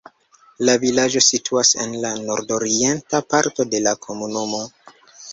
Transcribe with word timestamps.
La 0.67 0.73
vilaĝo 0.83 1.19
situas 1.25 1.73
en 1.83 1.91
la 2.05 2.13
nordorienta 2.29 3.19
parto 3.33 3.67
de 3.75 3.83
la 3.89 3.93
komunumo. 4.07 4.63